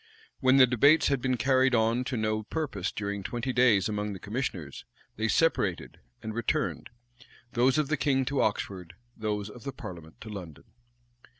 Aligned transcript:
When 0.39 0.57
the 0.57 0.65
debates 0.65 1.09
had 1.09 1.21
been 1.21 1.37
carried 1.37 1.75
on 1.75 2.03
to 2.05 2.17
no 2.17 2.41
purpose 2.41 2.91
during 2.91 3.21
twenty 3.21 3.53
days 3.53 3.87
among 3.87 4.13
the 4.13 4.19
commissioners, 4.19 4.83
they 5.15 5.27
separated, 5.27 5.99
and 6.23 6.33
returned; 6.33 6.89
those 7.53 7.77
of 7.77 7.87
the 7.87 7.97
king 7.97 8.25
to 8.25 8.41
Oxford, 8.41 8.95
those 9.15 9.47
of 9.47 9.63
the 9.63 9.71
parliament 9.71 10.19
to 10.21 10.29
London. 10.29 10.63